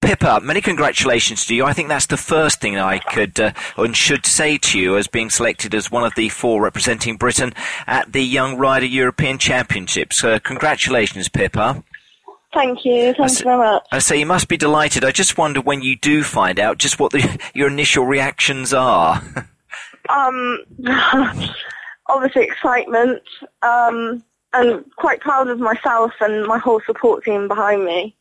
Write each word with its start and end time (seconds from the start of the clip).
Pippa, 0.00 0.40
many 0.42 0.60
congratulations 0.60 1.44
to 1.46 1.54
you. 1.54 1.64
I 1.64 1.72
think 1.72 1.88
that's 1.88 2.06
the 2.06 2.16
first 2.16 2.60
thing 2.60 2.78
I 2.78 2.98
could 2.98 3.38
uh, 3.38 3.52
and 3.76 3.96
should 3.96 4.24
say 4.24 4.56
to 4.58 4.78
you 4.78 4.96
as 4.96 5.06
being 5.06 5.30
selected 5.30 5.74
as 5.74 5.90
one 5.90 6.04
of 6.04 6.14
the 6.14 6.30
four 6.30 6.62
representing 6.62 7.16
Britain 7.16 7.52
at 7.86 8.12
the 8.12 8.22
Young 8.22 8.56
Rider 8.56 8.86
European 8.86 9.38
Championships. 9.38 10.24
Uh, 10.24 10.38
congratulations, 10.38 11.28
Pippa. 11.28 11.84
Thank 12.52 12.84
you. 12.84 13.14
Thank 13.14 13.38
you 13.38 13.44
very 13.44 13.58
much. 13.58 13.86
I 13.92 13.98
say 14.00 14.18
you 14.18 14.26
must 14.26 14.48
be 14.48 14.56
delighted. 14.56 15.04
I 15.04 15.12
just 15.12 15.38
wonder 15.38 15.60
when 15.60 15.82
you 15.82 15.96
do 15.96 16.24
find 16.24 16.58
out 16.58 16.78
just 16.78 16.98
what 16.98 17.12
the, 17.12 17.38
your 17.54 17.68
initial 17.68 18.06
reactions 18.06 18.72
are. 18.72 19.22
Um, 20.08 20.58
obviously 22.08 22.42
excitement, 22.44 23.22
um, 23.62 24.24
and 24.52 24.84
quite 24.96 25.20
proud 25.20 25.48
of 25.48 25.60
myself 25.60 26.12
and 26.20 26.46
my 26.46 26.58
whole 26.58 26.80
support 26.84 27.22
team 27.22 27.46
behind 27.46 27.84
me. 27.84 28.16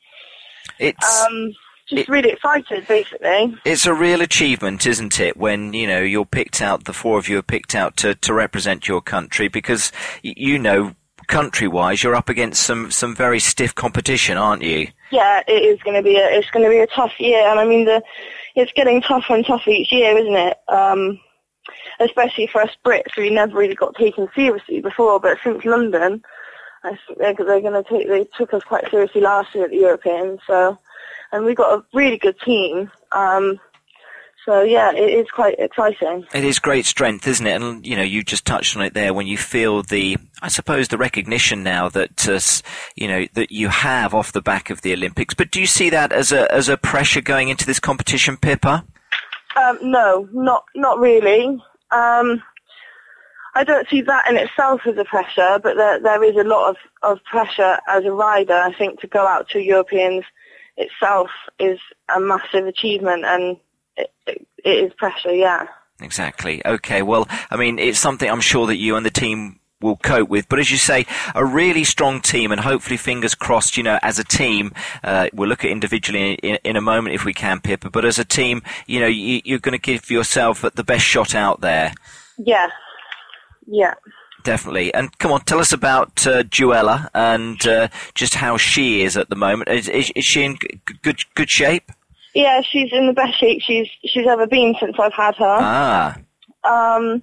It's 0.77 1.25
Um, 1.25 1.53
just 1.89 2.01
It- 2.01 2.09
really 2.09 2.29
excited, 2.29 2.87
basically. 2.87 3.55
it's 3.65 3.85
a 3.85 3.93
real 3.93 4.21
achievement, 4.21 4.85
isn't 4.85 5.19
it? 5.19 5.35
When 5.37 5.73
you 5.73 5.87
know 5.87 6.01
you're 6.01 6.25
picked 6.25 6.61
out, 6.61 6.85
the 6.85 6.93
four 6.93 7.17
of 7.17 7.27
you 7.27 7.37
are 7.39 7.43
picked 7.43 7.75
out 7.75 7.97
to, 7.97 8.15
to 8.15 8.33
represent 8.33 8.87
your 8.87 9.01
country 9.01 9.47
because 9.47 9.91
you 10.23 10.57
know 10.59 10.93
country-wise 11.27 12.01
you're 12.03 12.15
up 12.15 12.27
against 12.29 12.63
some 12.63 12.89
some 12.91 13.15
very 13.15 13.39
stiff 13.39 13.75
competition, 13.75 14.37
aren't 14.37 14.63
you? 14.63 14.87
Yeah, 15.11 15.41
it 15.47 15.63
is 15.63 15.79
going 15.83 15.95
to 15.95 16.03
be 16.03 16.15
a, 16.17 16.25
it's 16.29 16.49
going 16.51 16.63
to 16.65 16.69
be 16.71 16.79
a 16.79 16.87
tough 16.87 17.13
year, 17.19 17.47
and 17.49 17.59
I 17.59 17.65
mean 17.65 17.85
the, 17.85 18.01
it's 18.55 18.71
getting 18.73 19.01
tougher 19.01 19.35
and 19.35 19.45
tougher 19.45 19.69
each 19.69 19.91
year, 19.91 20.17
isn't 20.17 20.35
it? 20.35 20.57
Um, 20.67 21.19
especially 21.99 22.47
for 22.47 22.61
us 22.61 22.71
Brits, 22.85 23.15
we 23.17 23.29
never 23.29 23.57
really 23.57 23.75
got 23.75 23.95
taken 23.95 24.27
seriously 24.35 24.81
before, 24.81 25.19
but 25.19 25.37
since 25.43 25.63
London, 25.65 26.23
I 26.83 26.89
think 26.89 27.17
they're, 27.19 27.33
they're 27.45 27.61
going 27.61 27.83
to 27.83 27.89
take, 27.89 28.07
they 28.07 28.25
took 28.37 28.53
us 28.53 28.63
quite 28.63 28.89
seriously 28.89 29.21
last 29.21 29.53
year 29.53 29.65
at 29.65 29.69
the 29.71 29.77
Europeans, 29.77 30.39
so, 30.47 30.77
and 31.31 31.45
we've 31.45 31.55
got 31.55 31.79
a 31.79 31.83
really 31.93 32.17
good 32.17 32.39
team. 32.41 32.91
Um, 33.11 33.59
so 34.45 34.63
yeah, 34.63 34.91
it 34.91 35.09
is 35.09 35.29
quite 35.29 35.59
exciting. 35.59 36.25
It 36.33 36.43
is 36.43 36.59
great 36.59 36.85
strength, 36.85 37.27
isn't 37.27 37.45
it? 37.45 37.61
And 37.61 37.85
you 37.85 37.95
know, 37.95 38.03
you 38.03 38.23
just 38.23 38.45
touched 38.45 38.75
on 38.75 38.81
it 38.81 38.93
there 38.93 39.13
when 39.13 39.27
you 39.27 39.37
feel 39.37 39.83
the, 39.83 40.17
I 40.41 40.47
suppose, 40.47 40.87
the 40.87 40.97
recognition 40.97 41.61
now 41.61 41.89
that 41.89 42.27
uh, 42.27 42.39
you 42.95 43.07
know 43.07 43.27
that 43.33 43.51
you 43.51 43.67
have 43.67 44.13
off 44.15 44.31
the 44.31 44.41
back 44.41 44.69
of 44.69 44.81
the 44.81 44.93
Olympics. 44.93 45.33
But 45.33 45.51
do 45.51 45.59
you 45.59 45.67
see 45.67 45.89
that 45.91 46.11
as 46.11 46.31
a 46.31 46.51
as 46.51 46.69
a 46.69 46.77
pressure 46.77 47.21
going 47.21 47.49
into 47.49 47.65
this 47.65 47.79
competition, 47.79 48.37
Pippa? 48.37 48.85
Um, 49.55 49.77
no, 49.81 50.27
not 50.31 50.65
not 50.75 50.99
really. 50.99 51.61
Um, 51.91 52.41
I 53.55 53.63
don't 53.63 53.87
see 53.89 54.01
that 54.01 54.29
in 54.29 54.37
itself 54.37 54.81
as 54.87 54.97
a 54.97 55.05
pressure, 55.05 55.59
but 55.61 55.75
there 55.75 55.99
there 55.99 56.23
is 56.23 56.37
a 56.37 56.47
lot 56.47 56.69
of, 56.69 56.77
of 57.03 57.23
pressure 57.25 57.77
as 57.87 58.05
a 58.05 58.11
rider. 58.11 58.53
I 58.53 58.73
think 58.73 59.01
to 59.01 59.07
go 59.07 59.27
out 59.27 59.49
to 59.49 59.59
Europeans 59.59 60.23
itself 60.79 61.29
is 61.59 61.79
a 62.13 62.19
massive 62.19 62.65
achievement, 62.65 63.25
and 63.25 63.57
it, 63.95 64.11
it, 64.25 64.47
it 64.63 64.69
is 64.85 64.93
pressure. 64.93 65.33
Yeah. 65.33 65.67
Exactly. 66.01 66.65
Okay. 66.65 67.01
Well, 67.01 67.27
I 67.51 67.57
mean, 67.57 67.77
it's 67.77 67.99
something 67.99 68.29
I'm 68.29 68.41
sure 68.41 68.65
that 68.67 68.77
you 68.77 68.95
and 68.95 69.05
the 69.05 69.11
team 69.11 69.59
will 69.81 69.97
cope 69.97 70.29
with. 70.29 70.47
But 70.49 70.59
as 70.59 70.71
you 70.71 70.77
say, 70.77 71.05
a 71.35 71.45
really 71.45 71.83
strong 71.83 72.21
team, 72.21 72.51
and 72.51 72.61
hopefully, 72.61 72.97
fingers 72.97 73.35
crossed, 73.35 73.77
you 73.77 73.83
know, 73.83 73.99
as 74.01 74.17
a 74.17 74.23
team, 74.23 74.73
uh, 75.03 75.27
we'll 75.33 75.49
look 75.49 75.63
at 75.65 75.71
individually 75.71 76.33
in, 76.35 76.57
in 76.63 76.75
a 76.75 76.81
moment 76.81 77.15
if 77.15 77.25
we 77.25 77.33
can, 77.33 77.59
Pippa. 77.59 77.89
But 77.89 78.05
as 78.05 78.17
a 78.17 78.25
team, 78.25 78.61
you 78.87 78.99
know, 78.99 79.07
you, 79.07 79.41
you're 79.43 79.59
going 79.59 79.73
to 79.73 79.77
give 79.77 80.09
yourself 80.09 80.61
the 80.61 80.83
best 80.83 81.05
shot 81.05 81.35
out 81.35 81.61
there. 81.61 81.93
Yeah. 82.37 82.69
Yeah. 83.67 83.95
Definitely. 84.43 84.93
And 84.93 85.15
come 85.17 85.31
on, 85.31 85.41
tell 85.41 85.59
us 85.59 85.73
about 85.73 86.25
uh, 86.25 86.43
Juella 86.43 87.09
and 87.13 87.65
uh, 87.67 87.89
just 88.15 88.35
how 88.35 88.57
she 88.57 89.01
is 89.01 89.17
at 89.17 89.29
the 89.29 89.35
moment. 89.35 89.69
Is, 89.69 89.87
is, 89.89 90.11
is 90.15 90.25
she 90.25 90.43
in 90.43 90.57
g- 90.57 90.79
good 91.01 91.19
good 91.35 91.49
shape? 91.49 91.91
Yeah, 92.33 92.61
she's 92.61 92.89
in 92.93 93.07
the 93.07 93.13
best 93.13 93.39
shape 93.39 93.61
she's 93.61 93.87
she's 94.05 94.27
ever 94.27 94.47
been 94.47 94.75
since 94.79 94.95
I've 94.99 95.13
had 95.13 95.35
her. 95.35 95.57
Ah. 95.59 96.17
Um, 96.63 97.21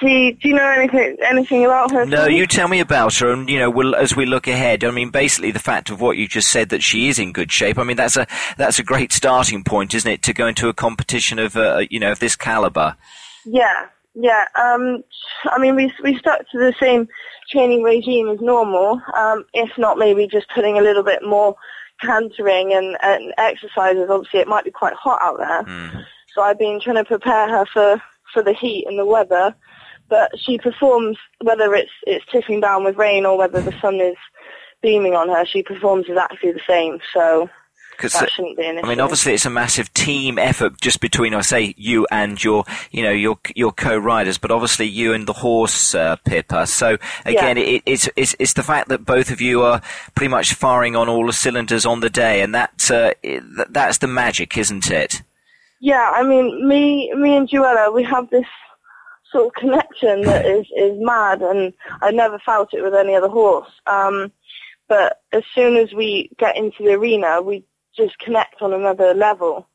she. 0.00 0.32
Do 0.32 0.48
you 0.48 0.54
know 0.54 0.68
anything 0.68 1.16
anything 1.22 1.64
about 1.64 1.90
her? 1.92 2.06
No, 2.06 2.26
you 2.26 2.46
tell 2.46 2.68
me 2.68 2.80
about 2.80 3.14
her, 3.16 3.30
and 3.30 3.48
you 3.48 3.58
know, 3.58 3.70
we'll, 3.70 3.94
as 3.94 4.16
we 4.16 4.26
look 4.26 4.46
ahead. 4.48 4.84
I 4.84 4.90
mean, 4.90 5.10
basically, 5.10 5.50
the 5.50 5.58
fact 5.58 5.90
of 5.90 6.00
what 6.00 6.16
you 6.16 6.26
just 6.26 6.50
said 6.50 6.70
that 6.70 6.82
she 6.82 7.08
is 7.08 7.18
in 7.18 7.32
good 7.32 7.52
shape. 7.52 7.78
I 7.78 7.84
mean, 7.84 7.96
that's 7.96 8.16
a 8.16 8.26
that's 8.56 8.78
a 8.78 8.82
great 8.82 9.12
starting 9.12 9.62
point, 9.62 9.94
isn't 9.94 10.10
it, 10.10 10.22
to 10.22 10.32
go 10.32 10.46
into 10.46 10.68
a 10.68 10.74
competition 10.74 11.38
of 11.38 11.56
uh, 11.56 11.84
you 11.90 12.00
know 12.00 12.12
of 12.12 12.18
this 12.18 12.36
caliber? 12.36 12.96
Yeah, 13.44 13.86
yeah. 14.16 14.46
Um, 14.56 15.04
I 15.44 15.58
mean, 15.58 15.76
we 15.76 15.92
we 16.02 16.18
stuck 16.18 16.40
to 16.50 16.58
the 16.58 16.74
same 16.80 17.06
training 17.50 17.82
regime 17.82 18.28
as 18.28 18.40
normal. 18.40 19.00
Um, 19.16 19.44
if 19.52 19.70
not, 19.78 19.98
maybe 19.98 20.26
just 20.26 20.48
putting 20.54 20.78
a 20.78 20.82
little 20.82 21.02
bit 21.02 21.22
more 21.22 21.54
cantering 22.00 22.72
and, 22.72 22.96
and 23.02 23.32
exercises. 23.38 24.08
Obviously, 24.10 24.40
it 24.40 24.48
might 24.48 24.64
be 24.64 24.70
quite 24.70 24.94
hot 24.94 25.20
out 25.22 25.38
there, 25.38 25.62
Hmm. 25.62 26.00
so 26.34 26.42
I've 26.42 26.58
been 26.58 26.80
trying 26.80 26.96
to 26.96 27.04
prepare 27.04 27.48
her 27.48 27.66
for 27.66 28.02
for 28.32 28.42
the 28.42 28.54
heat 28.54 28.86
and 28.88 28.98
the 28.98 29.06
weather. 29.06 29.54
But 30.08 30.30
she 30.38 30.58
performs 30.58 31.18
whether 31.42 31.74
it's 31.74 31.92
it's 32.06 32.24
tipping 32.32 32.60
down 32.60 32.84
with 32.84 32.96
rain 32.96 33.26
or 33.26 33.36
whether 33.36 33.60
the 33.60 33.78
sun 33.80 33.96
is 34.00 34.16
beaming 34.82 35.14
on 35.14 35.28
her. 35.28 35.44
She 35.44 35.62
performs 35.62 36.06
exactly 36.08 36.52
the 36.52 36.60
same. 36.66 37.00
So 37.12 37.50
Because 37.96 38.12
that 38.14 38.30
shouldn't 38.30 38.56
be 38.56 38.66
an 38.66 38.78
issue. 38.78 38.86
I 38.86 38.88
mean, 38.88 39.00
obviously, 39.00 39.34
it's 39.34 39.46
a 39.46 39.50
massive 39.50 39.92
team 39.94 40.38
effort 40.38 40.80
just 40.80 41.00
between, 41.00 41.34
I 41.34 41.40
say, 41.40 41.74
you 41.76 42.06
and 42.10 42.42
your, 42.42 42.64
you 42.90 43.02
know, 43.02 43.10
your 43.10 43.38
your 43.54 43.72
co-riders, 43.72 44.38
but 44.38 44.50
obviously 44.50 44.86
you 44.86 45.12
and 45.12 45.26
the 45.26 45.32
horse, 45.32 45.94
uh, 45.94 46.16
Pippa. 46.24 46.66
So 46.66 46.98
again, 47.24 47.56
Yeah. 47.56 47.62
it, 47.64 47.82
it's 47.86 48.08
it's 48.16 48.36
it's 48.38 48.52
the 48.52 48.62
fact 48.62 48.88
that 48.88 49.04
both 49.04 49.30
of 49.30 49.40
you 49.40 49.62
are 49.62 49.80
pretty 50.14 50.28
much 50.30 50.54
firing 50.54 50.96
on 50.96 51.08
all 51.08 51.26
the 51.26 51.32
cylinders 51.32 51.86
on 51.86 52.00
the 52.00 52.10
day, 52.10 52.42
and 52.42 52.54
that 52.54 52.90
uh, 52.90 53.12
that's 53.70 53.98
the 53.98 54.06
magic, 54.06 54.56
isn't 54.56 54.90
it? 54.90 55.22
Yeah, 55.80 56.10
I 56.14 56.22
mean, 56.22 56.66
me, 56.66 57.12
me 57.14 57.36
and 57.36 57.48
Joella, 57.48 57.92
we 57.92 58.02
have 58.04 58.30
this 58.30 58.46
sort 59.30 59.46
of 59.48 59.52
connection 59.54 60.22
that 60.22 60.46
is 60.56 60.66
is 60.76 60.96
mad, 60.98 61.42
and 61.42 61.72
I 62.02 62.10
never 62.10 62.38
felt 62.38 62.72
it 62.72 62.82
with 62.82 62.94
any 62.94 63.14
other 63.14 63.28
horse. 63.28 63.70
Um, 63.86 64.32
but 64.88 65.20
as 65.32 65.42
soon 65.54 65.76
as 65.76 65.92
we 65.92 66.30
get 66.38 66.56
into 66.56 66.84
the 66.84 66.92
arena, 66.94 67.42
we 67.42 67.64
just 67.96 68.18
connect 68.18 68.62
on 68.62 68.72
another 68.72 69.14
level. 69.14 69.68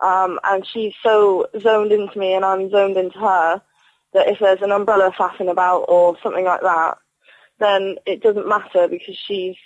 Um, 0.00 0.40
and 0.44 0.66
she's 0.66 0.94
so 1.02 1.46
zoned 1.60 1.92
into 1.92 2.18
me, 2.18 2.32
and 2.34 2.44
I'm 2.44 2.70
zoned 2.70 2.96
into 2.96 3.18
her, 3.18 3.62
that 4.12 4.28
if 4.28 4.38
there's 4.38 4.62
an 4.62 4.72
umbrella 4.72 5.12
flapping 5.16 5.48
about 5.48 5.84
or 5.88 6.16
something 6.22 6.44
like 6.44 6.62
that, 6.62 6.98
then 7.58 7.96
it 8.06 8.22
doesn't 8.22 8.48
matter 8.48 8.88
because 8.88 9.16
she's 9.16 9.56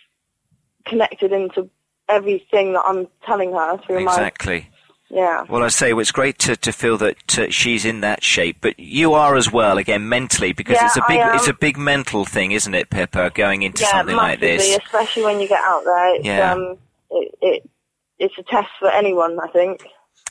connected 0.85 1.33
into 1.33 1.71
everything 2.09 2.73
that 2.75 2.83
I'm 2.85 3.07
telling 3.25 3.53
her 3.53 3.79
through 3.79 4.05
my 4.05 4.13
Exactly. 4.13 4.61
my 4.61 4.67
yeah. 5.11 5.45
Well, 5.49 5.63
I 5.63 5.69
say 5.69 5.93
well, 5.93 6.01
it's 6.01 6.11
great 6.11 6.39
to, 6.41 6.57
to 6.57 6.73
feel 6.73 6.99
that 6.99 7.39
uh, 7.39 7.47
she's 7.51 7.85
in 7.85 8.01
that 8.01 8.25
shape, 8.25 8.57
but 8.61 8.81
you 8.81 9.15
are 9.15 9.37
as 9.37 9.53
well. 9.53 9.79
Again, 9.79 10.09
mentally, 10.09 10.53
because 10.53 10.77
Yeah, 10.77 10.87
it's 10.87 10.97
a 10.97 11.05
big 11.07 11.21
it's 11.35 11.47
a 11.47 11.55
big 11.55 11.77
mental 11.77 12.25
thing, 12.25 12.51
isn't 12.53 12.75
it, 12.75 12.91
Pippa? 12.91 13.31
Going 13.31 13.63
into 13.63 13.83
yeah, 13.83 13.91
something 13.93 14.17
like 14.17 14.41
this. 14.41 14.77
especially 14.77 15.23
when 15.23 15.41
you 15.41 15.47
get 15.49 15.63
out 15.63 15.85
there. 15.85 16.15
It's, 16.17 16.25
Yeah. 16.27 16.53
um, 16.53 16.79
it, 17.11 17.35
it, 17.43 17.71
it's 18.19 18.39
a 18.39 18.43
test 18.43 18.71
for 18.79 18.91
anyone, 18.91 19.39
I 19.41 19.49
think. 19.49 19.85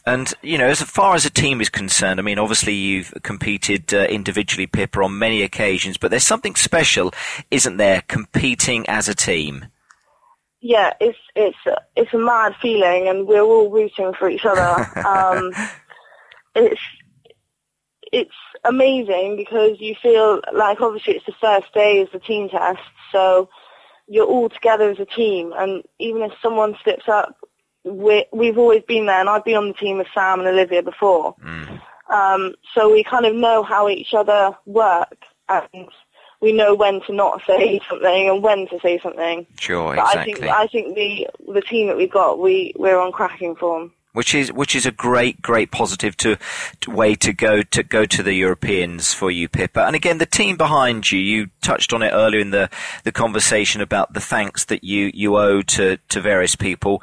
And 0.05 0.33
you 0.41 0.57
know, 0.57 0.67
as 0.67 0.81
far 0.81 1.15
as 1.15 1.25
a 1.25 1.29
team 1.29 1.61
is 1.61 1.69
concerned, 1.69 2.19
I 2.19 2.23
mean, 2.23 2.39
obviously 2.39 2.73
you've 2.73 3.13
competed 3.23 3.93
uh, 3.93 4.03
individually, 4.03 4.67
Pippa, 4.67 5.01
on 5.01 5.17
many 5.17 5.43
occasions, 5.43 5.97
but 5.97 6.11
there's 6.11 6.27
something 6.27 6.55
special, 6.55 7.13
isn't 7.51 7.77
there, 7.77 8.03
competing 8.07 8.87
as 8.89 9.07
a 9.07 9.15
team? 9.15 9.67
Yeah, 10.59 10.93
it's 10.99 11.17
it's 11.35 11.57
a, 11.65 11.77
it's 11.95 12.13
a 12.13 12.17
mad 12.17 12.55
feeling, 12.61 13.07
and 13.07 13.27
we're 13.27 13.41
all 13.41 13.69
rooting 13.69 14.13
for 14.13 14.29
each 14.29 14.45
other. 14.45 14.89
um, 15.07 15.51
it's 16.55 16.81
it's 18.11 18.35
amazing 18.65 19.37
because 19.37 19.79
you 19.79 19.95
feel 20.01 20.41
like 20.53 20.81
obviously 20.81 21.15
it's 21.15 21.25
the 21.25 21.33
first 21.39 21.73
day 21.73 21.99
is 21.99 22.09
the 22.11 22.19
team 22.19 22.49
test, 22.49 22.81
so 23.11 23.49
you're 24.07 24.25
all 24.25 24.49
together 24.49 24.89
as 24.89 24.99
a 24.99 25.05
team, 25.05 25.53
and 25.57 25.83
even 25.99 26.21
if 26.21 26.31
someone 26.41 26.75
slips 26.83 27.07
up, 27.07 27.37
we 27.83 28.25
we've 28.31 28.57
always 28.57 28.83
been 28.83 29.05
there, 29.05 29.19
and 29.19 29.29
I've 29.29 29.43
been 29.45 29.57
on 29.57 29.67
the 29.67 29.73
team 29.73 29.97
with 29.97 30.07
Sam 30.13 30.39
and 30.39 30.47
Olivia 30.47 30.81
before. 30.83 31.35
Um, 32.09 32.53
so 32.75 32.91
we 32.91 33.03
kind 33.03 33.25
of 33.25 33.33
know 33.35 33.63
how 33.63 33.89
each 33.89 34.13
other 34.13 34.55
work, 34.65 35.17
and 35.49 35.87
we 36.41 36.51
know 36.51 36.75
when 36.75 37.01
to 37.07 37.13
not 37.13 37.41
say 37.47 37.79
something 37.89 38.29
and 38.29 38.43
when 38.43 38.67
to 38.67 38.79
say 38.81 38.99
something. 39.01 39.47
Sure, 39.57 39.95
But 39.95 40.05
exactly. 40.07 40.33
I 40.33 40.35
think 40.35 40.43
I 40.51 40.67
think 40.67 40.95
the 40.95 41.53
the 41.53 41.61
team 41.61 41.87
that 41.87 41.97
we've 41.97 42.11
got, 42.11 42.39
we 42.39 42.73
we're 42.77 42.99
on 42.99 43.11
cracking 43.11 43.55
form. 43.55 43.93
which 44.11 44.35
is 44.35 44.51
which 44.53 44.75
is 44.75 44.85
a 44.85 44.91
great 44.91 45.41
great 45.41 45.71
positive 45.71 46.15
to, 46.17 46.37
to 46.81 46.91
way 46.91 47.15
to 47.15 47.33
go 47.33 47.63
to 47.63 47.81
go 47.81 48.05
to 48.05 48.21
the 48.21 48.33
Europeans 48.33 49.13
for 49.13 49.31
you, 49.31 49.47
Pippa. 49.49 49.85
And 49.85 49.95
again, 49.95 50.19
the 50.19 50.25
team 50.27 50.55
behind 50.57 51.11
you. 51.11 51.19
You 51.19 51.49
touched 51.61 51.93
on 51.93 52.03
it 52.03 52.11
earlier 52.11 52.41
in 52.41 52.51
the 52.51 52.69
the 53.05 53.11
conversation 53.11 53.81
about 53.81 54.13
the 54.13 54.21
thanks 54.21 54.65
that 54.65 54.83
you 54.83 55.09
you 55.13 55.37
owe 55.37 55.61
to 55.61 55.97
to 56.09 56.21
various 56.21 56.55
people. 56.55 57.01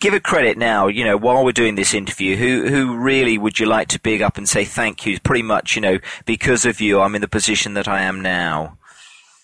Give 0.00 0.14
a 0.14 0.20
credit 0.20 0.58
now, 0.58 0.88
you 0.88 1.04
know, 1.04 1.16
while 1.16 1.44
we're 1.44 1.52
doing 1.52 1.76
this 1.76 1.94
interview, 1.94 2.36
who 2.36 2.68
who 2.68 2.96
really 2.96 3.38
would 3.38 3.58
you 3.58 3.66
like 3.66 3.88
to 3.88 4.00
big 4.00 4.20
up 4.20 4.36
and 4.36 4.48
say 4.48 4.64
thank 4.64 5.06
you? 5.06 5.18
Pretty 5.20 5.42
much, 5.42 5.76
you 5.76 5.82
know, 5.82 5.98
because 6.26 6.66
of 6.66 6.80
you, 6.80 7.00
I'm 7.00 7.14
in 7.14 7.22
the 7.22 7.28
position 7.28 7.74
that 7.74 7.88
I 7.88 8.02
am 8.02 8.20
now. 8.20 8.76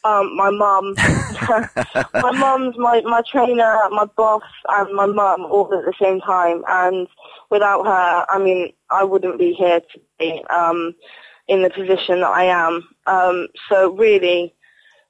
Um, 0.03 0.35
my 0.37 0.51
mum, 0.51 0.95
my 2.15 2.31
mum's 2.31 2.77
my 2.79 3.01
my 3.03 3.23
trainer, 3.31 3.79
my 3.91 4.07
boss, 4.17 4.43
and 4.69 4.95
my 4.95 5.07
mum 5.07 5.43
all 5.43 5.73
at 5.75 5.85
the 5.85 5.95
same 6.01 6.21
time. 6.21 6.63
And 6.69 7.07
without 7.51 7.85
her, 7.85 8.27
I 8.29 8.39
mean, 8.39 8.73
I 8.91 9.05
wouldn't 9.05 9.39
be 9.39 9.53
here 9.53 9.81
today 9.93 10.43
um, 10.51 10.95
in 11.49 11.63
the 11.63 11.71
position 11.71 12.21
that 12.21 12.31
I 12.31 12.45
am. 12.45 12.89
Um, 13.07 13.49
so 13.69 13.93
really, 13.93 14.55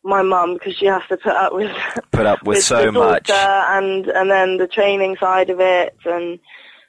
my 0.02 0.23
mum 0.23 0.55
because 0.55 0.76
she 0.76 0.87
has 0.87 1.02
to 1.08 1.17
put 1.17 1.32
up 1.32 1.52
with 1.52 1.70
put 2.12 2.26
up 2.26 2.41
with, 2.41 2.56
with 2.56 2.64
so 2.64 2.91
much 2.91 3.29
and 3.31 4.06
and 4.06 4.31
then 4.31 4.56
the 4.56 4.67
training 4.67 5.17
side 5.17 5.50
of 5.50 5.61
it 5.61 5.97
and 6.05 6.38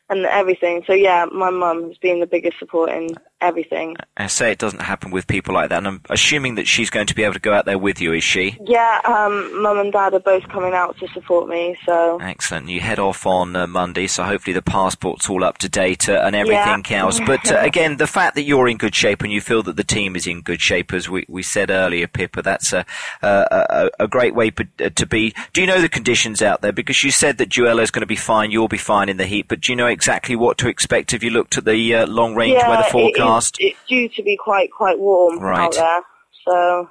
and 0.09 0.25
everything. 0.25 0.83
So 0.85 0.93
yeah, 0.93 1.25
my 1.31 1.49
mum 1.49 1.87
has 1.87 1.97
been 1.97 2.19
the 2.19 2.27
biggest 2.27 2.59
support 2.59 2.89
in 2.89 3.09
everything. 3.41 3.95
I 4.17 4.27
say 4.27 4.51
it 4.51 4.59
doesn't 4.59 4.81
happen 4.81 5.11
with 5.11 5.27
people 5.27 5.53
like 5.53 5.69
that, 5.69 5.79
and 5.79 5.87
I'm 5.87 6.01
assuming 6.09 6.55
that 6.55 6.67
she's 6.67 6.89
going 6.89 7.07
to 7.07 7.15
be 7.15 7.23
able 7.23 7.33
to 7.33 7.39
go 7.39 7.53
out 7.53 7.65
there 7.65 7.77
with 7.77 7.99
you, 7.99 8.13
is 8.13 8.23
she? 8.23 8.57
Yeah, 8.63 9.01
um, 9.05 9.61
mum 9.61 9.79
and 9.79 9.91
dad 9.91 10.13
are 10.13 10.19
both 10.19 10.47
coming 10.49 10.73
out 10.73 10.97
to 10.99 11.07
support 11.09 11.49
me, 11.49 11.75
so. 11.85 12.19
Excellent. 12.21 12.69
You 12.69 12.79
head 12.79 12.99
off 12.99 13.25
on 13.25 13.55
uh, 13.55 13.67
Monday, 13.67 14.07
so 14.07 14.23
hopefully 14.23 14.53
the 14.53 14.61
passport's 14.61 15.29
all 15.29 15.43
up 15.43 15.57
to 15.59 15.69
date 15.69 16.07
uh, 16.07 16.21
and 16.23 16.35
everything 16.35 16.85
yeah. 16.89 17.01
else. 17.01 17.19
But 17.31 17.49
uh, 17.49 17.59
again, 17.59 17.95
the 17.95 18.07
fact 18.07 18.35
that 18.35 18.43
you're 18.43 18.67
in 18.67 18.75
good 18.75 18.93
shape 18.93 19.21
and 19.21 19.31
you 19.31 19.39
feel 19.39 19.63
that 19.63 19.77
the 19.77 19.85
team 19.85 20.17
is 20.17 20.27
in 20.27 20.41
good 20.41 20.59
shape, 20.59 20.91
as 20.91 21.07
we, 21.07 21.23
we 21.29 21.43
said 21.43 21.69
earlier, 21.69 22.07
Pippa, 22.07 22.41
that's 22.41 22.73
a, 22.73 22.85
a, 23.21 23.89
a 24.01 24.07
great 24.07 24.35
way 24.35 24.51
uh, 24.83 24.89
to 24.89 25.05
be. 25.05 25.33
Do 25.53 25.61
you 25.61 25.67
know 25.67 25.79
the 25.79 25.87
conditions 25.87 26.41
out 26.41 26.61
there? 26.61 26.73
Because 26.73 27.03
you 27.05 27.11
said 27.11 27.37
that 27.37 27.47
Joella 27.47 27.83
is 27.83 27.91
going 27.91 28.01
to 28.01 28.07
be 28.07 28.17
fine, 28.17 28.51
you'll 28.51 28.67
be 28.67 28.77
fine 28.77 29.07
in 29.07 29.15
the 29.15 29.25
heat, 29.25 29.47
but 29.47 29.61
do 29.61 29.71
you 29.71 29.77
know 29.77 29.87
exactly 29.87 30.35
what 30.35 30.57
to 30.57 30.67
expect? 30.67 31.11
Have 31.11 31.23
you 31.23 31.29
looked 31.29 31.57
at 31.57 31.63
the 31.63 31.95
uh, 31.95 32.07
long 32.07 32.35
range 32.35 32.55
yeah, 32.55 32.69
weather 32.69 32.89
forecast? 32.89 33.30
It, 33.59 33.63
it's 33.63 33.79
due 33.87 34.09
to 34.09 34.23
be 34.23 34.37
quite 34.37 34.71
quite 34.71 34.99
warm 34.99 35.39
right. 35.39 35.59
out 35.59 35.73
there. 35.73 36.01
So 36.45 36.89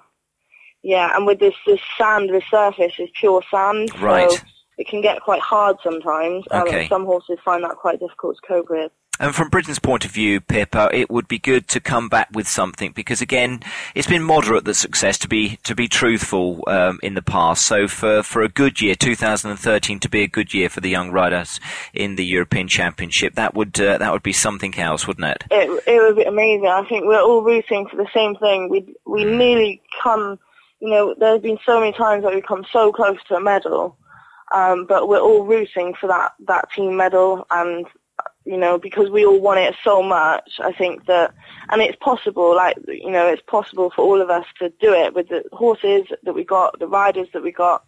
yeah, 0.83 1.15
and 1.15 1.27
with 1.27 1.39
this 1.41 1.55
this 1.67 1.81
sand, 1.99 2.31
the 2.31 2.43
surface 2.51 2.95
is 2.99 3.09
pure 3.19 3.43
sand. 3.51 3.91
Right. 4.01 4.31
So 4.31 4.39
it 4.79 4.89
can 4.89 5.03
get 5.03 5.21
quite 5.21 5.43
hard 5.43 5.77
sometimes. 5.83 6.45
Okay. 6.51 6.83
Um, 6.85 6.89
some 6.89 7.05
horses 7.05 7.39
find 7.45 7.63
that 7.65 7.77
quite 7.77 8.01
difficult 8.01 8.37
to 8.37 8.49
cope 8.49 8.71
with. 8.71 8.91
And 9.21 9.35
from 9.35 9.51
Britain's 9.51 9.79
point 9.79 10.07
of 10.07 10.11
view, 10.11 10.41
Pippa, 10.41 10.89
it 10.95 11.11
would 11.11 11.29
be 11.29 11.39
good 11.39 11.69
to 11.69 11.79
come 11.79 12.09
back 12.09 12.31
with 12.33 12.49
something 12.49 12.93
because 12.93 13.21
again, 13.21 13.61
it's 13.95 14.07
been 14.07 14.23
moderate 14.23 14.65
the 14.65 14.73
success 14.73 15.19
to 15.19 15.29
be 15.29 15.59
to 15.65 15.75
be 15.75 15.89
truthful 15.89 16.65
um, 16.67 16.99
in 17.03 17.13
the 17.13 17.21
past. 17.21 17.67
So 17.67 17.87
for 17.87 18.23
for 18.23 18.41
a 18.41 18.49
good 18.49 18.81
year, 18.81 18.95
2013 18.95 20.01
to 20.01 20.09
be 20.09 20.23
a 20.23 20.27
good 20.27 20.55
year 20.55 20.71
for 20.71 20.81
the 20.81 20.89
young 20.89 21.11
riders 21.11 21.61
in 21.93 22.17
the 22.17 22.25
European 22.25 22.67
Championship, 22.67 23.35
that 23.35 23.55
would 23.55 23.79
uh, 23.79 23.99
that 23.99 24.11
would 24.11 24.23
be 24.23 24.33
something 24.33 24.79
else, 24.79 25.07
wouldn't 25.07 25.27
it? 25.27 25.45
It 25.51 25.83
it 25.87 26.01
would 26.01 26.17
be 26.17 26.25
amazing. 26.25 26.69
I 26.69 26.89
think 26.89 27.05
we're 27.05 27.21
all 27.21 27.43
rooting 27.43 27.87
for 27.89 27.97
the 27.97 28.09
same 28.15 28.37
thing. 28.37 28.71
We 28.71 28.97
we 29.05 29.27
nearly 29.27 29.83
come. 30.03 30.39
You 30.81 30.89
know, 30.89 31.15
there's 31.19 31.43
been 31.43 31.59
so 31.67 31.79
many 31.79 31.93
times 31.93 32.25
that 32.25 32.35
we 32.35 32.41
come 32.41 32.65
so 32.73 32.91
close 32.91 33.19
to 33.29 33.35
a 33.35 33.41
medal. 33.41 33.99
Um, 34.53 34.87
but 34.87 35.09
we're 35.09 35.21
all 35.21 35.45
rooting 35.45 35.95
for 36.01 36.09
that, 36.09 36.33
that 36.49 36.73
team 36.73 36.97
medal 36.97 37.47
and 37.53 37.87
you 38.45 38.57
know, 38.57 38.79
because 38.79 39.11
we 39.11 39.25
all 39.25 39.41
want 39.41 39.61
it 39.61 39.75
so 39.85 40.03
much, 40.03 40.59
I 40.63 40.73
think 40.73 41.07
that, 41.07 41.35
and 41.69 41.83
it's 41.83 41.99
possible, 42.01 42.55
like, 42.57 42.77
you 42.89 43.11
know, 43.11 43.27
it's 43.27 43.43
possible 43.43 43.91
for 43.91 44.03
all 44.03 44.21
of 44.21 44.31
us 44.31 44.47
to 44.59 44.71
do 44.81 44.93
it 44.93 45.15
with 45.15 45.29
the 45.29 45.45
horses 45.53 46.07
that 46.23 46.35
we 46.35 46.45
got, 46.45 46.79
the 46.79 46.89
riders 46.89 47.29
that 47.33 47.43
we 47.43 47.53
got, 47.53 47.85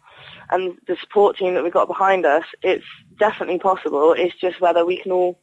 and 0.50 0.76
the 0.86 0.96
support 0.96 1.38
team 1.38 1.54
that 1.54 1.64
we 1.64 1.70
got 1.70 1.88
behind 1.88 2.26
us. 2.26 2.44
It's 2.62 2.84
definitely 3.18 3.58
possible. 3.58 4.12
It's 4.12 4.36
just 4.36 4.60
whether 4.60 4.84
we 4.84 4.98
can 4.98 5.12
all 5.12 5.40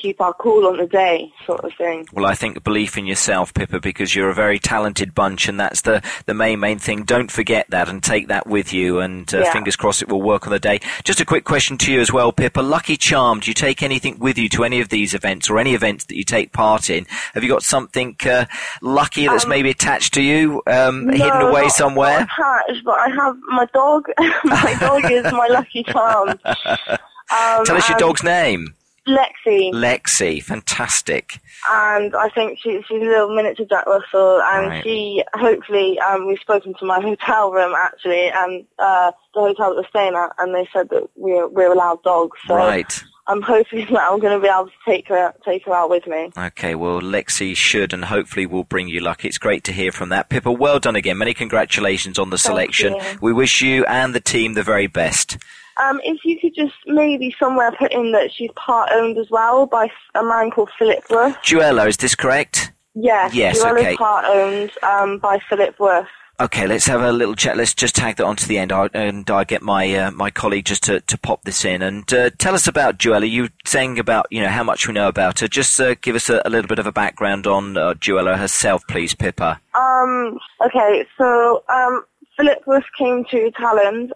keep 0.00 0.20
our 0.20 0.32
cool 0.34 0.66
on 0.66 0.76
the 0.78 0.86
day, 0.86 1.32
sort 1.46 1.64
of 1.64 1.72
thing. 1.74 2.06
Well, 2.12 2.26
I 2.26 2.34
think 2.34 2.62
belief 2.64 2.96
in 2.96 3.06
yourself, 3.06 3.52
Pippa, 3.54 3.80
because 3.80 4.14
you're 4.14 4.30
a 4.30 4.34
very 4.34 4.58
talented 4.58 5.14
bunch, 5.14 5.48
and 5.48 5.58
that's 5.58 5.82
the, 5.82 6.02
the 6.26 6.34
main, 6.34 6.60
main 6.60 6.78
thing. 6.78 7.02
Don't 7.04 7.30
forget 7.30 7.68
that 7.70 7.88
and 7.88 8.02
take 8.02 8.28
that 8.28 8.46
with 8.46 8.72
you, 8.72 9.00
and 9.00 9.32
uh, 9.34 9.40
Yeah. 9.40 9.52
fingers 9.52 9.76
crossed 9.76 10.02
it 10.02 10.08
will 10.08 10.22
work 10.22 10.46
on 10.46 10.52
the 10.52 10.58
day. 10.58 10.80
Just 11.04 11.20
a 11.20 11.24
quick 11.24 11.44
question 11.44 11.76
to 11.78 11.92
you 11.92 12.00
as 12.00 12.12
well, 12.12 12.32
Pippa. 12.32 12.60
Lucky 12.60 12.96
Charm, 12.96 13.40
do 13.40 13.50
you 13.50 13.54
take 13.54 13.82
anything 13.82 14.18
with 14.18 14.38
you 14.38 14.48
to 14.50 14.64
any 14.64 14.80
of 14.80 14.88
these 14.88 15.14
events 15.14 15.50
or 15.50 15.58
any 15.58 15.74
events 15.74 16.04
that 16.06 16.16
you 16.16 16.24
take 16.24 16.52
part 16.52 16.90
in? 16.90 17.06
Have 17.34 17.42
you 17.42 17.48
got 17.48 17.62
something 17.62 18.16
uh, 18.24 18.44
lucky 18.82 19.26
that's 19.26 19.44
Um, 19.44 19.50
maybe 19.50 19.70
attached 19.70 20.14
to 20.14 20.22
you, 20.22 20.62
um, 20.66 21.08
hidden 21.08 21.42
away 21.42 21.62
not- 21.62 21.72
somewhere? 21.72 22.26
Not 22.38 22.60
attached, 22.68 22.84
but 22.84 22.98
I 22.98 23.08
have 23.10 23.36
my 23.48 23.66
dog. 23.74 24.06
my 24.44 24.76
dog 24.80 25.10
is 25.10 25.24
my 25.32 25.48
lucky 25.50 25.82
charm. 25.84 26.38
Um, 27.30 27.62
Tell 27.66 27.76
us 27.76 27.86
your 27.90 27.98
dog's 27.98 28.24
name. 28.24 28.74
Lexi. 29.08 29.72
Lexi. 29.72 30.42
Fantastic. 30.42 31.40
and 31.70 32.14
I 32.14 32.28
think 32.30 32.58
she, 32.62 32.80
she's 32.88 33.02
a 33.02 33.04
little 33.04 33.34
miniature 33.34 33.66
Jack 33.68 33.86
Russell, 33.86 34.40
and 34.42 34.68
Right. 34.68 34.84
she 34.84 35.24
hopefully 35.34 35.98
um, 36.00 36.26
we've 36.26 36.38
spoken 36.40 36.74
to 36.78 36.84
my 36.86 37.00
hotel 37.02 37.50
room 37.50 37.74
actually, 37.76 38.28
and 38.28 38.64
uh, 38.78 39.12
the 39.34 39.40
hotel 39.40 39.70
that 39.70 39.76
we're 39.82 39.88
staying 39.88 40.14
at, 40.14 40.30
and 40.38 40.54
they 40.54 40.68
said 40.72 40.88
that 40.90 41.08
we're 41.16 41.48
we're 41.48 41.72
allowed 41.72 42.02
dogs, 42.02 42.38
so 42.46 42.54
Right. 42.54 43.02
I'm 43.30 43.42
hoping 43.42 43.86
that 43.92 44.08
I'm 44.10 44.20
going 44.20 44.32
to 44.38 44.42
be 44.42 44.48
able 44.48 44.66
to 44.66 44.72
take 44.86 45.08
her 45.08 45.34
take 45.44 45.66
her 45.66 45.74
out 45.74 45.90
with 45.90 46.06
me. 46.06 46.30
Okay, 46.38 46.74
well, 46.74 47.00
Lexi 47.00 47.54
should 47.56 47.92
and 47.92 48.04
hopefully 48.06 48.46
will 48.46 48.64
bring 48.64 48.88
you 48.88 49.00
luck. 49.00 49.24
It's 49.24 49.36
great 49.38 49.64
to 49.64 49.72
hear 49.72 49.92
from 49.92 50.08
that. 50.10 50.28
Pippa, 50.30 50.50
well 50.52 50.78
done 50.78 50.96
again. 50.96 51.18
Many 51.18 51.34
congratulations 51.34 52.18
on 52.18 52.30
the 52.30 52.38
selection. 52.38 52.94
you. 52.94 53.02
We 53.20 53.32
wish 53.34 53.60
you 53.60 53.84
and 53.84 54.14
the 54.14 54.20
team 54.20 54.54
the 54.54 54.62
very 54.62 54.86
best. 54.86 55.36
Um, 55.78 56.00
if 56.04 56.24
you 56.24 56.38
could 56.40 56.54
just 56.54 56.74
maybe 56.86 57.34
somewhere 57.38 57.70
put 57.72 57.92
in 57.92 58.12
that 58.12 58.32
she's 58.32 58.50
part 58.56 58.90
owned 58.92 59.16
as 59.18 59.30
well 59.30 59.66
by 59.66 59.88
a 60.14 60.24
man 60.24 60.50
called 60.50 60.70
Philip 60.78 61.04
Worth. 61.10 61.36
Juella, 61.42 61.86
is 61.86 61.96
this 61.98 62.14
correct? 62.14 62.72
Yes, 62.94 63.32
Yes, 63.32 63.62
okay. 63.64 63.96
part 63.96 64.24
owned 64.26 64.72
um, 64.82 65.18
by 65.18 65.38
Philip 65.48 65.78
Worth. 65.78 66.08
Okay, 66.40 66.68
let's 66.68 66.86
have 66.86 67.00
a 67.00 67.10
little 67.10 67.34
chat. 67.34 67.56
Let's 67.56 67.74
just 67.74 67.96
tag 67.96 68.16
that 68.16 68.24
onto 68.24 68.46
the 68.46 68.58
end, 68.58 68.70
I, 68.70 68.88
and 68.94 69.28
I 69.28 69.42
get 69.42 69.60
my 69.60 69.92
uh, 69.92 70.10
my 70.12 70.30
colleague 70.30 70.66
just 70.66 70.84
to, 70.84 71.00
to 71.00 71.18
pop 71.18 71.42
this 71.42 71.64
in 71.64 71.82
and 71.82 72.12
uh, 72.12 72.30
tell 72.38 72.54
us 72.54 72.68
about 72.68 72.98
Juella. 72.98 73.28
You 73.28 73.42
were 73.42 73.48
saying 73.64 73.98
about 73.98 74.26
you 74.30 74.40
know 74.40 74.48
how 74.48 74.62
much 74.62 74.86
we 74.86 74.94
know 74.94 75.08
about 75.08 75.40
her. 75.40 75.48
Just 75.48 75.80
uh, 75.80 75.96
give 76.00 76.14
us 76.14 76.30
a, 76.30 76.40
a 76.44 76.50
little 76.50 76.68
bit 76.68 76.78
of 76.78 76.86
a 76.86 76.92
background 76.92 77.48
on 77.48 77.76
uh, 77.76 77.94
Juella 77.94 78.36
herself, 78.36 78.86
please, 78.86 79.14
Pippa. 79.14 79.60
Um, 79.74 80.38
okay, 80.64 81.04
so 81.16 81.64
um, 81.68 82.04
Philip 82.36 82.64
Worth 82.68 82.84
came 82.96 83.24
to 83.32 83.50
Talland 83.58 84.10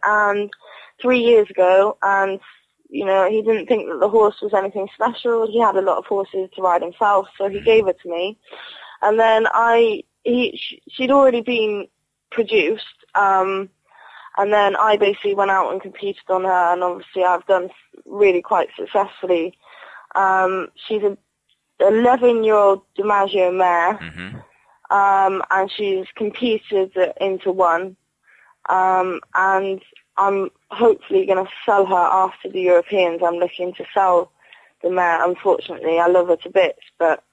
three 1.03 1.21
years 1.21 1.51
ago, 1.51 1.99
and 2.03 2.41
you 2.89 3.05
know 3.05 3.29
he 3.29 3.43
didn't 3.43 3.67
think 3.67 3.89
that 3.89 4.01
the 4.01 4.09
horse 4.09 4.37
was 4.41 4.55
anything 4.55 4.89
special. 4.95 5.47
He 5.51 5.61
had 5.61 5.77
a 5.77 5.83
lot 5.83 5.99
of 5.99 6.07
horses 6.07 6.49
to 6.55 6.63
ride 6.63 6.83
himself, 6.83 7.29
so 7.37 7.49
he 7.49 7.61
gave 7.61 7.89
it 7.89 8.01
to 8.03 8.09
me. 8.09 8.39
And 9.03 9.19
then 9.19 9.47
I, 9.53 10.05
he, 10.23 10.59
she'd 10.89 11.11
already 11.11 11.41
been 11.41 11.89
produced, 12.31 12.85
um, 13.17 13.69
and 14.39 14.53
then 14.53 14.77
I 14.77 14.97
basically 14.97 15.35
went 15.35 15.51
out 15.51 15.73
and 15.73 15.83
competed 15.83 16.23
on 16.29 16.45
her, 16.45 16.73
and 16.73 16.83
obviously 16.85 17.25
I've 17.25 17.47
done 17.47 17.69
really 18.07 18.43
quite 18.43 18.69
successfully. 18.79 19.59
Um, 20.15 20.69
she's 20.87 21.03
a 21.03 21.19
11-year-old 21.81 22.83
DiMaggio 22.97 23.53
mare 23.53 23.95
hmm 23.95 24.39
um, 24.93 25.43
and 25.51 25.71
she's 25.71 26.05
competed 26.17 26.93
into 27.19 27.51
one, 27.51 27.97
um, 28.69 29.21
and 29.35 29.83
I'm 30.17 30.51
hopefully 30.71 31.27
going 31.27 31.45
to 31.45 31.51
sell 31.65 31.87
her 31.87 31.95
after 31.95 32.49
the 32.51 32.61
Europeans. 32.61 33.23
I'm 33.25 33.37
looking 33.37 33.73
to 33.75 33.85
sell 33.95 34.33
the 34.83 34.91
mare. 34.91 35.25
Unfortunately, 35.27 35.99
I 35.99 36.07
love 36.07 36.29
her 36.29 36.37
to 36.37 36.51
bits, 36.51 36.83
but 36.99 37.25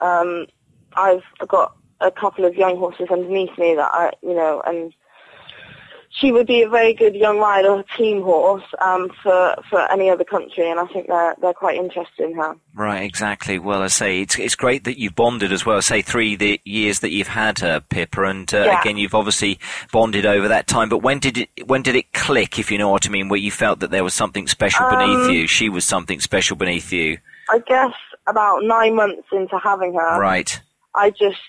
um, 0.00 0.46
I've 0.94 1.24
got 1.46 1.76
a 2.00 2.10
couple 2.10 2.44
of 2.44 2.54
young 2.54 2.76
horses 2.78 3.08
underneath 3.10 3.56
me 3.58 3.74
that 3.74 3.90
I, 3.92 4.12
you 4.22 4.34
know, 4.34 4.62
and 4.66 4.94
she 6.20 6.30
would 6.30 6.46
be 6.46 6.62
a 6.62 6.68
very 6.68 6.94
good 6.94 7.16
young 7.16 7.38
rider, 7.38 7.74
a 7.80 7.84
team 7.98 8.22
horse 8.22 8.62
um, 8.80 9.10
for 9.22 9.56
for 9.68 9.80
any 9.90 10.08
other 10.10 10.22
country, 10.22 10.70
and 10.70 10.78
I 10.78 10.86
think 10.86 11.08
they're 11.08 11.34
they're 11.40 11.52
quite 11.52 11.76
interested 11.76 12.24
in 12.30 12.34
her. 12.36 12.54
Right, 12.74 13.02
exactly. 13.02 13.58
Well, 13.58 13.82
I 13.82 13.88
say 13.88 14.20
it's 14.20 14.38
it's 14.38 14.54
great 14.54 14.84
that 14.84 14.98
you've 14.98 15.16
bonded 15.16 15.52
as 15.52 15.66
well. 15.66 15.82
Say 15.82 16.02
three 16.02 16.36
the 16.36 16.60
years 16.64 17.00
that 17.00 17.10
you've 17.10 17.26
had 17.28 17.58
her, 17.58 17.80
Pippa, 17.80 18.22
and 18.24 18.52
uh, 18.54 18.64
Yeah. 18.66 18.80
again 18.80 18.96
you've 18.96 19.14
obviously 19.14 19.58
bonded 19.92 20.24
over 20.24 20.46
that 20.48 20.68
time. 20.68 20.88
But 20.88 20.98
when 20.98 21.18
did 21.18 21.36
it 21.38 21.66
when 21.66 21.82
did 21.82 21.96
it 21.96 22.12
click, 22.12 22.58
if 22.60 22.70
you 22.70 22.78
know 22.78 22.90
what 22.90 23.06
I 23.06 23.10
mean, 23.10 23.28
where 23.28 23.40
you 23.40 23.50
felt 23.50 23.80
that 23.80 23.90
there 23.90 24.04
was 24.04 24.14
something 24.14 24.46
special 24.46 24.86
beneath 24.88 25.24
Um, 25.28 25.30
you? 25.30 25.46
She 25.48 25.68
was 25.68 25.84
something 25.84 26.20
special 26.20 26.56
beneath 26.56 26.92
you. 26.92 27.18
I 27.50 27.58
guess 27.66 27.92
about 28.28 28.60
nine 28.62 28.94
months 28.94 29.26
into 29.32 29.58
having 29.58 29.94
her, 29.94 30.20
Right. 30.20 30.60
I 30.94 31.10
just 31.10 31.40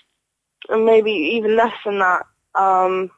maybe 0.68 1.12
even 1.12 1.56
less 1.56 1.72
than 1.84 2.00
that. 2.00 2.26
Um, 2.56 3.10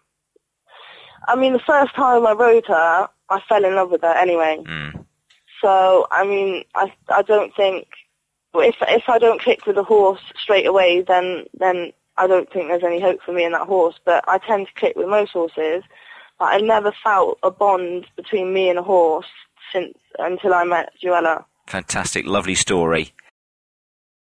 I 1.28 1.37
mean, 1.37 1.52
the 1.52 1.58
first 1.61 1.94
time 1.94 2.26
I 2.26 2.32
rode 2.32 2.66
her, 2.66 3.08
I 3.28 3.40
fell 3.49 3.64
in 3.64 3.75
love 3.75 3.90
with 3.90 4.00
her 4.00 4.14
anyway. 4.14 4.58
Mm. 4.66 5.04
So 5.61 6.06
I 6.11 6.26
mean, 6.26 6.64
I 6.75 6.92
I 7.11 7.23
don't 7.23 7.54
think 7.54 7.88
if 8.54 8.76
if 8.80 9.08
I 9.08 9.18
don't 9.18 9.40
click 9.40 9.66
with 9.66 9.76
a 9.76 9.82
horse 9.82 10.20
straight 10.42 10.66
away, 10.66 11.02
then 11.02 11.44
then 11.58 11.92
I 12.16 12.26
don't 12.26 12.50
think 12.50 12.68
there's 12.68 12.82
any 12.82 13.00
hope 13.00 13.20
for 13.23 13.32
me 13.32 13.44
in 13.44 13.52
that 13.52 13.66
horse. 13.66 13.97
But 14.04 14.25
I 14.26 14.38
tend 14.38 14.66
to 14.68 14.75
click 14.75 14.97
with 14.97 15.08
most 15.08 15.32
horses. 15.32 15.85
But 16.38 16.47
I 16.47 16.58
never 16.58 16.92
felt 17.04 17.38
a 17.42 17.50
bond 17.50 18.06
between 18.16 18.54
me 18.54 18.70
and 18.70 18.78
a 18.78 18.82
horse 18.82 19.26
since 19.73 19.99
until 20.18 20.54
I 20.54 20.64
met 20.64 20.92
Joella. 21.02 21.44
Fantastic, 21.66 22.26
lovely 22.26 22.54
story. 22.54 23.12